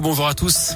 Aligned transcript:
Bonjour 0.00 0.26
à 0.26 0.34
tous. 0.34 0.74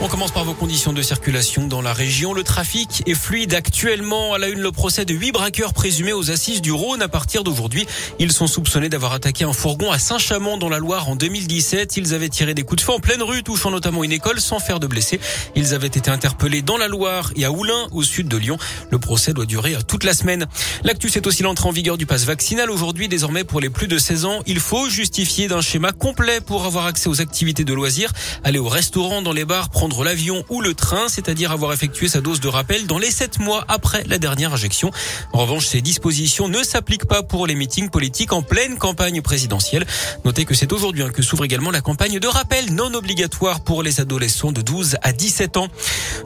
On 0.00 0.08
commence 0.08 0.32
par 0.32 0.44
vos 0.44 0.54
conditions 0.54 0.92
de 0.92 1.00
circulation 1.02 1.66
dans 1.66 1.80
la 1.80 1.92
région. 1.92 2.34
Le 2.34 2.42
trafic 2.42 3.02
est 3.06 3.14
fluide 3.14 3.54
actuellement. 3.54 4.34
À 4.34 4.38
la 4.38 4.48
une, 4.48 4.60
le 4.60 4.72
procès 4.72 5.04
de 5.04 5.14
huit 5.14 5.32
braqueurs 5.32 5.72
présumés 5.72 6.12
aux 6.12 6.30
assises 6.30 6.60
du 6.60 6.72
Rhône. 6.72 7.00
À 7.00 7.08
partir 7.08 7.42
d'aujourd'hui, 7.44 7.86
ils 8.18 8.32
sont 8.32 8.46
soupçonnés 8.46 8.88
d'avoir 8.88 9.12
attaqué 9.12 9.44
un 9.44 9.52
fourgon 9.52 9.92
à 9.92 9.98
Saint-Chamond 9.98 10.58
dans 10.58 10.68
la 10.68 10.78
Loire 10.78 11.08
en 11.08 11.16
2017. 11.16 11.96
Ils 11.96 12.12
avaient 12.12 12.28
tiré 12.28 12.54
des 12.54 12.64
coups 12.64 12.82
de 12.82 12.84
feu 12.84 12.92
en 12.92 12.98
pleine 12.98 13.22
rue, 13.22 13.42
touchant 13.42 13.70
notamment 13.70 14.04
une 14.04 14.12
école 14.12 14.40
sans 14.40 14.58
faire 14.58 14.80
de 14.80 14.86
blessés. 14.86 15.20
Ils 15.54 15.74
avaient 15.74 15.86
été 15.86 16.10
interpellés 16.10 16.60
dans 16.60 16.76
la 16.76 16.88
Loire 16.88 17.30
et 17.36 17.44
à 17.44 17.52
Oulin, 17.52 17.86
au 17.92 18.02
sud 18.02 18.28
de 18.28 18.36
Lyon. 18.36 18.58
Le 18.90 18.98
procès 18.98 19.32
doit 19.32 19.46
durer 19.46 19.76
toute 19.86 20.04
la 20.04 20.12
semaine. 20.12 20.46
L'actu, 20.82 21.08
c'est 21.08 21.26
aussi 21.26 21.44
l'entrée 21.44 21.68
en 21.68 21.72
vigueur 21.72 21.96
du 21.96 22.04
pass 22.04 22.24
vaccinal. 22.24 22.70
Aujourd'hui, 22.70 23.08
désormais, 23.08 23.44
pour 23.44 23.60
les 23.60 23.70
plus 23.70 23.86
de 23.86 23.96
16 23.96 24.24
ans, 24.26 24.42
il 24.46 24.60
faut 24.60 24.88
justifier 24.88 25.46
d'un 25.48 25.62
schéma 25.62 25.92
complet 25.92 26.40
pour 26.40 26.66
avoir 26.66 26.84
accès 26.84 27.08
aux 27.08 27.20
activités 27.20 27.64
de 27.64 27.72
loisirs, 27.72 28.12
aller 28.42 28.58
au 28.58 28.68
restaurant, 28.68 29.22
dans 29.22 29.32
les 29.32 29.44
bars, 29.44 29.70
l'avion 29.88 30.44
ou 30.48 30.62
le 30.62 30.74
train, 30.74 31.08
c'est-à-dire 31.08 31.52
avoir 31.52 31.72
effectué 31.72 32.08
sa 32.08 32.20
dose 32.20 32.40
de 32.40 32.48
rappel 32.48 32.86
dans 32.86 32.98
les 32.98 33.10
7 33.10 33.38
mois 33.38 33.64
après 33.68 34.02
la 34.06 34.18
dernière 34.18 34.54
injection. 34.54 34.90
En 35.32 35.40
revanche, 35.40 35.66
ces 35.66 35.82
dispositions 35.82 36.48
ne 36.48 36.62
s'appliquent 36.62 37.06
pas 37.06 37.22
pour 37.22 37.46
les 37.46 37.54
meetings 37.54 37.90
politiques 37.90 38.32
en 38.32 38.42
pleine 38.42 38.78
campagne 38.78 39.20
présidentielle. 39.20 39.86
Notez 40.24 40.44
que 40.44 40.54
c'est 40.54 40.72
aujourd'hui 40.72 41.02
hein, 41.02 41.10
que 41.10 41.22
s'ouvre 41.22 41.44
également 41.44 41.70
la 41.70 41.82
campagne 41.82 42.18
de 42.18 42.26
rappel 42.26 42.72
non 42.72 42.94
obligatoire 42.94 43.60
pour 43.60 43.82
les 43.82 44.00
adolescents 44.00 44.52
de 44.52 44.62
12 44.62 44.96
à 45.02 45.12
17 45.12 45.56
ans. 45.58 45.68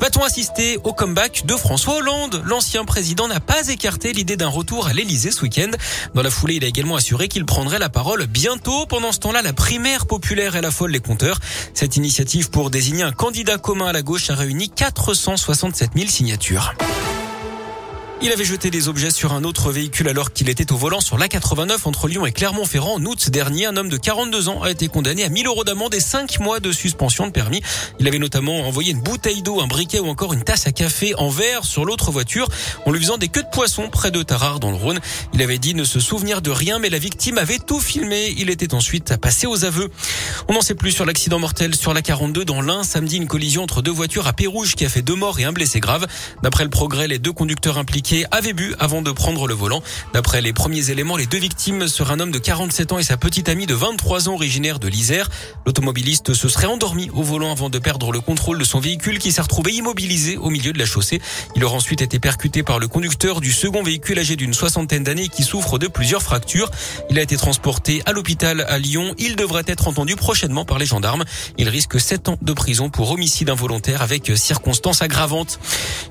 Va-t-on 0.00 0.22
assister 0.22 0.78
au 0.84 0.92
comeback 0.92 1.44
de 1.46 1.56
François 1.56 1.96
Hollande? 1.96 2.42
L'ancien 2.44 2.84
président 2.84 3.26
n'a 3.26 3.40
pas 3.40 3.68
écarté 3.68 4.12
l'idée 4.12 4.36
d'un 4.36 4.48
retour 4.48 4.86
à 4.86 4.92
l'Elysée 4.92 5.32
ce 5.32 5.42
week-end. 5.42 5.70
Dans 6.14 6.22
la 6.22 6.30
foulée, 6.30 6.54
il 6.56 6.64
a 6.64 6.68
également 6.68 6.96
assuré 6.96 7.28
qu'il 7.28 7.44
prendrait 7.44 7.78
la 7.78 7.88
parole 7.88 8.26
bientôt. 8.26 8.86
Pendant 8.86 9.10
ce 9.10 9.18
temps-là, 9.18 9.42
la 9.42 9.52
primaire 9.52 10.06
populaire 10.06 10.56
la 10.60 10.70
folle 10.70 10.90
les 10.90 11.00
compteurs. 11.00 11.38
Cette 11.74 11.96
initiative 11.96 12.50
pour 12.50 12.70
désigner 12.70 13.02
un 13.02 13.12
candidat 13.12 13.47
commun 13.56 13.86
à 13.86 13.92
la 13.92 14.02
gauche 14.02 14.28
a 14.28 14.34
réuni 14.34 14.68
467 14.68 15.92
000 15.96 16.08
signatures. 16.08 16.74
Il 18.20 18.32
avait 18.32 18.44
jeté 18.44 18.70
des 18.70 18.88
objets 18.88 19.12
sur 19.12 19.32
un 19.32 19.44
autre 19.44 19.70
véhicule 19.70 20.08
alors 20.08 20.32
qu'il 20.32 20.48
était 20.48 20.72
au 20.72 20.76
volant 20.76 21.00
sur 21.00 21.18
l'A89 21.18 21.76
entre 21.84 22.08
Lyon 22.08 22.26
et 22.26 22.32
Clermont-Ferrand 22.32 22.94
en 22.94 23.04
août 23.04 23.30
dernier. 23.30 23.66
Un 23.66 23.76
homme 23.76 23.88
de 23.88 23.96
42 23.96 24.48
ans 24.48 24.60
a 24.60 24.72
été 24.72 24.88
condamné 24.88 25.22
à 25.22 25.28
1000 25.28 25.46
euros 25.46 25.62
d'amende 25.62 25.94
et 25.94 26.00
5 26.00 26.40
mois 26.40 26.58
de 26.58 26.72
suspension 26.72 27.28
de 27.28 27.32
permis. 27.32 27.62
Il 28.00 28.08
avait 28.08 28.18
notamment 28.18 28.66
envoyé 28.66 28.90
une 28.90 29.00
bouteille 29.00 29.42
d'eau, 29.42 29.60
un 29.60 29.68
briquet 29.68 30.00
ou 30.00 30.08
encore 30.08 30.32
une 30.32 30.42
tasse 30.42 30.66
à 30.66 30.72
café 30.72 31.14
en 31.14 31.28
verre 31.28 31.64
sur 31.64 31.84
l'autre 31.84 32.10
voiture 32.10 32.48
en 32.86 32.90
lui 32.90 32.98
faisant 32.98 33.18
des 33.18 33.28
queues 33.28 33.44
de 33.44 33.50
poisson 33.52 33.88
près 33.88 34.10
de 34.10 34.20
Tarare 34.24 34.58
dans 34.58 34.70
le 34.70 34.76
Rhône. 34.76 34.98
Il 35.32 35.40
avait 35.40 35.58
dit 35.58 35.74
ne 35.74 35.84
se 35.84 36.00
souvenir 36.00 36.42
de 36.42 36.50
rien 36.50 36.80
mais 36.80 36.90
la 36.90 36.98
victime 36.98 37.38
avait 37.38 37.60
tout 37.60 37.78
filmé. 37.78 38.34
Il 38.36 38.50
était 38.50 38.74
ensuite 38.74 39.16
passé 39.18 39.46
aux 39.46 39.64
aveux. 39.64 39.90
On 40.48 40.54
n'en 40.54 40.60
sait 40.60 40.74
plus 40.74 40.90
sur 40.90 41.06
l'accident 41.06 41.38
mortel 41.38 41.76
sur 41.76 41.94
la 41.94 42.02
42 42.02 42.44
dans 42.44 42.62
l'Ain. 42.62 42.82
Samedi, 42.82 43.16
une 43.16 43.28
collision 43.28 43.62
entre 43.62 43.80
deux 43.80 43.92
voitures 43.92 44.26
à 44.26 44.32
Pérouge 44.32 44.74
qui 44.74 44.84
a 44.84 44.88
fait 44.88 45.02
deux 45.02 45.14
morts 45.14 45.38
et 45.38 45.44
un 45.44 45.52
blessé 45.52 45.78
grave. 45.78 46.08
D'après 46.42 46.64
le 46.64 46.70
progrès, 46.70 47.06
les 47.06 47.20
deux 47.20 47.32
conducteurs 47.32 47.78
impliqués 47.78 48.07
avait 48.30 48.52
bu 48.52 48.74
avant 48.78 49.02
de 49.02 49.10
prendre 49.10 49.46
le 49.46 49.54
volant. 49.54 49.82
D'après 50.14 50.40
les 50.40 50.52
premiers 50.52 50.90
éléments, 50.90 51.16
les 51.16 51.26
deux 51.26 51.38
victimes 51.38 51.88
seraient 51.88 52.14
un 52.14 52.20
homme 52.20 52.30
de 52.30 52.38
47 52.38 52.92
ans 52.92 52.98
et 52.98 53.02
sa 53.02 53.16
petite 53.16 53.48
amie 53.48 53.66
de 53.66 53.74
23 53.74 54.28
ans 54.28 54.34
originaire 54.34 54.78
de 54.78 54.88
l'Isère. 54.88 55.28
L'automobiliste 55.66 56.32
se 56.32 56.48
serait 56.48 56.66
endormi 56.66 57.10
au 57.10 57.22
volant 57.22 57.52
avant 57.52 57.68
de 57.68 57.78
perdre 57.78 58.10
le 58.12 58.20
contrôle 58.20 58.58
de 58.58 58.64
son 58.64 58.80
véhicule 58.80 59.18
qui 59.18 59.30
s'est 59.30 59.42
retrouvé 59.42 59.72
immobilisé 59.72 60.36
au 60.36 60.48
milieu 60.48 60.72
de 60.72 60.78
la 60.78 60.86
chaussée. 60.86 61.20
Il 61.54 61.64
aurait 61.64 61.76
ensuite 61.76 62.00
été 62.00 62.18
percuté 62.18 62.62
par 62.62 62.78
le 62.78 62.88
conducteur 62.88 63.40
du 63.40 63.52
second 63.52 63.82
véhicule 63.82 64.18
âgé 64.18 64.36
d'une 64.36 64.54
soixantaine 64.54 65.04
d'années 65.04 65.28
qui 65.28 65.42
souffre 65.42 65.78
de 65.78 65.86
plusieurs 65.86 66.22
fractures. 66.22 66.70
Il 67.10 67.18
a 67.18 67.22
été 67.22 67.36
transporté 67.36 68.02
à 68.06 68.12
l'hôpital 68.12 68.62
à 68.62 68.78
Lyon. 68.78 69.14
Il 69.18 69.36
devrait 69.36 69.64
être 69.66 69.86
entendu 69.86 70.16
prochainement 70.16 70.64
par 70.64 70.78
les 70.78 70.86
gendarmes. 70.86 71.24
Il 71.58 71.68
risque 71.68 72.00
7 72.00 72.30
ans 72.30 72.38
de 72.40 72.52
prison 72.54 72.88
pour 72.88 73.10
homicide 73.10 73.50
involontaire 73.50 74.00
avec 74.00 74.32
circonstances 74.34 75.02
aggravantes. 75.02 75.60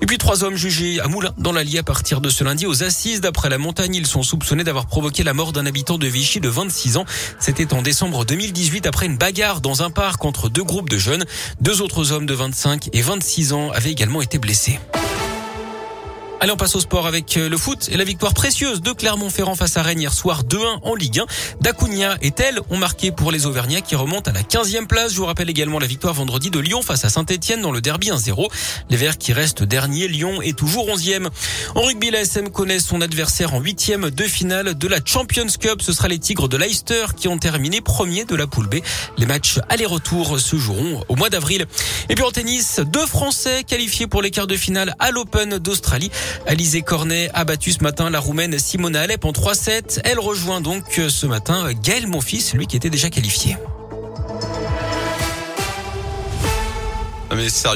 Et 0.02 0.06
puis 0.06 0.20
trois 0.20 0.44
hommes 0.44 0.58
jugés 0.58 1.00
à 1.00 1.08
Moulins 1.08 1.34
dans 1.38 1.52
l'Allier 1.52 1.80
partir 1.88 2.20
de 2.20 2.30
ce 2.30 2.44
lundi 2.44 2.66
aux 2.66 2.84
assises. 2.84 3.22
D'après 3.22 3.48
la 3.48 3.58
montagne, 3.58 3.96
ils 3.96 4.06
sont 4.06 4.22
soupçonnés 4.22 4.66
d'avoir 4.66 4.88
provoqué 4.88 5.24
la 5.24 5.34
mort 5.34 5.54
d'un 5.54 5.66
habitant 5.66 5.98
de 5.98 6.06
Vichy 6.06 6.42
de 6.42 6.50
26 6.50 6.98
ans. 6.98 7.06
C'était 7.40 7.74
en 7.74 7.82
décembre 7.82 8.26
2018 8.26 8.86
après 8.86 9.06
une 9.06 9.18
bagarre 9.18 9.62
dans 9.62 9.84
un 9.84 9.90
parc 9.90 10.26
entre 10.26 10.50
deux 10.50 10.66
groupes 10.66 10.90
de 10.90 10.98
jeunes. 10.98 11.24
Deux 11.62 11.82
autres 11.82 12.12
hommes 12.12 12.26
de 12.26 12.34
25 12.34 12.90
et 12.92 13.02
26 13.02 13.54
ans 13.54 13.72
avaient 13.72 13.92
également 13.92 14.22
été 14.22 14.38
blessés. 14.38 14.80
Allez, 16.40 16.52
on 16.52 16.58
passe 16.58 16.76
au 16.76 16.80
sport 16.80 17.08
avec 17.08 17.36
euh, 17.36 17.50
le 17.50 17.58
foot 17.58 17.90
et 17.92 17.98
la 17.98 18.04
victoire 18.04 18.36
précieuse 18.36 18.80
de 18.82 18.92
Clermont-Ferrand 18.92 19.56
face 19.56 19.76
à 19.76 19.82
Rennes 19.82 20.00
hier 20.00 20.14
soir 20.14 20.44
2-1 20.44 20.82
en 20.84 20.94
Ligue 20.94 21.22
1. 21.22 21.26
Dacunia 21.62 22.16
et 22.22 22.30
Tel 22.30 22.60
ont 22.70 22.78
marqué 22.78 23.12
pour 23.12 23.32
les 23.32 23.48
Auvergnats 23.48 23.82
qui 23.82 23.96
remontent 23.96 24.30
à 24.30 24.34
la 24.36 24.44
15e 24.44 24.86
place. 24.86 25.14
Je 25.14 25.18
vous 25.18 25.26
rappelle 25.26 25.50
également 25.50 25.80
la 25.80 25.88
victoire 25.88 26.14
vendredi 26.14 26.52
de 26.52 26.60
Lyon 26.60 26.84
face 26.84 27.06
à 27.06 27.10
Saint-Etienne 27.10 27.64
dans 27.64 27.72
le 27.72 27.82
derby 27.82 28.10
1-0. 28.10 28.52
Les 28.92 28.98
Verts 28.98 29.18
qui 29.18 29.34
restent 29.34 29.64
dernier, 29.64 30.08
Lyon 30.08 30.44
est 30.44 30.56
toujours 30.56 30.86
11e. 30.86 31.28
En 31.74 31.82
rugby, 31.82 32.12
la 32.12 32.22
SM 32.22 32.50
connaît 32.50 32.80
son 32.80 33.02
adversaire 33.02 33.56
en 33.56 33.62
8e 33.62 34.12
de 34.12 34.24
finale 34.26 34.76
de 34.76 34.88
la 34.88 35.00
Champions 35.04 35.48
Cup. 35.60 35.82
Ce 35.82 35.92
sera 35.92 36.08
les 36.08 36.20
Tigres 36.20 36.50
de 36.50 36.58
Leicester 36.58 37.06
qui 37.18 37.28
ont 37.30 37.40
terminé 37.40 37.82
premier 37.82 38.26
de 38.26 38.36
la 38.36 38.46
poule 38.46 38.68
B. 38.68 38.76
Les 39.18 39.26
matchs 39.26 39.58
aller-retour 39.70 40.40
se 40.40 40.56
joueront 40.56 41.04
au 41.10 41.16
mois 41.16 41.32
d'avril. 41.32 41.66
Et 42.10 42.16
puis 42.16 42.24
en 42.24 42.30
tennis, 42.30 42.80
deux 42.80 43.08
Français 43.08 43.64
qualifiés 43.64 44.06
pour 44.06 44.22
les 44.22 44.30
quarts 44.30 44.46
de 44.46 44.56
finale 44.56 44.94
à 45.00 45.10
l'Open 45.10 45.58
d'Australie. 45.58 46.12
Alizé 46.46 46.82
Cornet 46.82 47.30
a 47.34 47.44
battu 47.44 47.72
ce 47.72 47.84
matin 47.84 48.10
la 48.10 48.20
Roumaine 48.20 48.58
Simona 48.60 49.02
Alep 49.02 49.26
en 49.26 49.32
3-7. 49.32 50.02
Elle 50.04 50.20
rejoint 50.20 50.62
donc 50.62 51.02
ce 51.10 51.26
matin 51.26 51.70
Gaël 51.84 52.08
Monfils, 52.08 52.54
lui 52.54 52.68
qui 52.68 52.76
était 52.76 52.90
déjà 52.90 53.10
qualifié. 53.10 53.58
Ah, 57.30 57.36
mais 57.36 57.50
sérieux 57.50 57.76